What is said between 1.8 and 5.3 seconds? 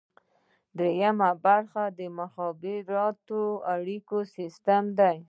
د مخابراتي اړیکو سیستم دی.